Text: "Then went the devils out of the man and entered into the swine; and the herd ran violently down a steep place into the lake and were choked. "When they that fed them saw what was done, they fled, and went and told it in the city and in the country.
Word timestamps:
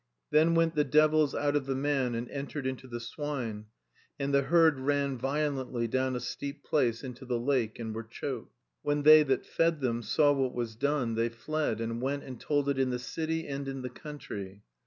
"Then 0.31 0.55
went 0.55 0.73
the 0.73 0.83
devils 0.83 1.35
out 1.35 1.55
of 1.55 1.67
the 1.67 1.75
man 1.75 2.15
and 2.15 2.27
entered 2.31 2.65
into 2.65 2.87
the 2.87 2.99
swine; 2.99 3.67
and 4.19 4.33
the 4.33 4.41
herd 4.41 4.79
ran 4.79 5.15
violently 5.15 5.87
down 5.87 6.15
a 6.15 6.19
steep 6.19 6.63
place 6.63 7.03
into 7.03 7.23
the 7.23 7.37
lake 7.37 7.77
and 7.77 7.93
were 7.93 8.01
choked. 8.01 8.55
"When 8.81 9.03
they 9.03 9.21
that 9.21 9.45
fed 9.45 9.79
them 9.79 10.01
saw 10.01 10.31
what 10.33 10.55
was 10.55 10.75
done, 10.75 11.13
they 11.13 11.29
fled, 11.29 11.79
and 11.79 12.01
went 12.01 12.23
and 12.23 12.39
told 12.41 12.67
it 12.67 12.79
in 12.79 12.89
the 12.89 12.97
city 12.97 13.47
and 13.47 13.67
in 13.67 13.83
the 13.83 13.91
country. 13.91 14.63